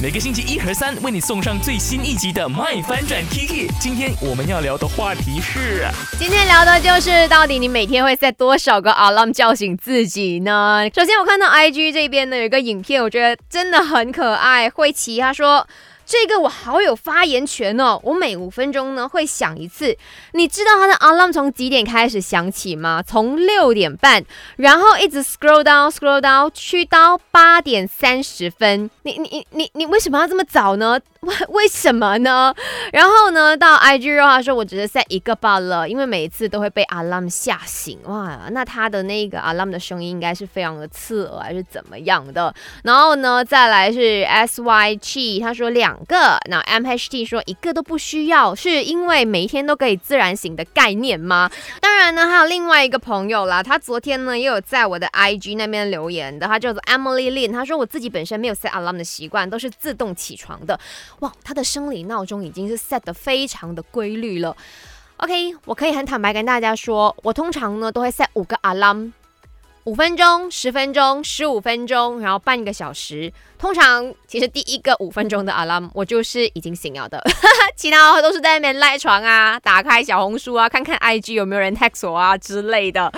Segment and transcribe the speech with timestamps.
[0.00, 3.68] 每个星期一和三为你送上最新一集的《麦翻转 Kiki》。
[3.80, 10.88] 今天我们要聊的话题是，今天聊的就是到底你每天会在多少个 alarm 叫醒自己呢？
[10.94, 14.70] 首先我看到 IG 这边呢有一个影片，我觉得真的很可爱。
[14.70, 15.66] 慧琪他说。
[16.08, 18.00] 这个我好有发言权哦！
[18.02, 19.94] 我每五分钟呢会响一次。
[20.32, 23.02] 你知道它的 alarm 从几点开始响起吗？
[23.06, 24.24] 从六点半，
[24.56, 28.88] 然后一直 scroll down scroll down 去到八点三十分。
[29.02, 30.98] 你你你你为什么要这么早呢？
[31.20, 32.54] 为为什么呢？
[32.92, 37.98] 然后呢，到 IG 的话说，我只是 set 一个罢了，因为每一次都会被 alarm 吓醒。
[38.04, 42.54] 哇，那他的那个 alarm 的声音应该是非常的刺耳，还是怎么样的？
[42.84, 45.97] 然后呢，再来是 SYG，他说两。
[46.06, 51.50] 个那 MHT 说一个都不需要，是因为每一天都可以自然醒的概念吗？
[51.80, 60.78] 当然呢，还有另外一个朋友啦，他昨天呢也有在我的 IG 那边留言的，他叫做 Emily Lin，他说我自己本身没有 set alarm 的习惯，都是自动起床的。
[61.20, 64.56] 哇，他的生理闹钟已经是 set 的非常的规律了。
[65.18, 69.12] OK，我可以很坦白跟大家说，我通常呢都会 set 五个 alarm。
[69.88, 73.32] 五分钟、十分钟、十五分钟，然后半个小时。
[73.58, 77.20] 通常其实第一个五分钟的 alarm 我就是已经醒了的，
[77.74, 83.10] 其他都是在那边赖床啊，打开小红书啊，看看 IG 有没有人 text 我啊之类的。